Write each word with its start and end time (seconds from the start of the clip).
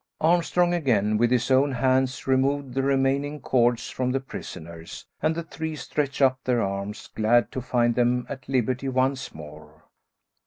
Armstrong, 0.19 0.73
again, 0.73 1.15
with 1.17 1.29
his 1.29 1.51
own 1.51 1.73
hands 1.73 2.25
removed 2.25 2.73
the 2.73 2.81
remaining 2.81 3.39
cords 3.39 3.91
from 3.91 4.09
the 4.11 4.19
prisoners, 4.19 5.05
and 5.21 5.35
the 5.35 5.43
three 5.43 5.75
stretched 5.75 6.23
up 6.23 6.39
their 6.43 6.59
arms, 6.63 7.07
glad 7.13 7.51
to 7.51 7.61
find 7.61 7.93
them 7.93 8.25
at 8.27 8.49
liberty 8.49 8.89
once 8.89 9.35
more. 9.35 9.83